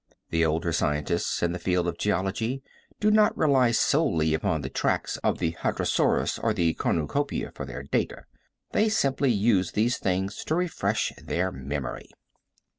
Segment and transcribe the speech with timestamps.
[0.31, 2.63] The older scientists in the field of geology
[2.99, 7.83] do not rely solely upon the tracks of the hadrasaurus or the cornucopia for their
[7.83, 8.25] data.
[8.71, 12.09] They simply use these things to refresh their memory.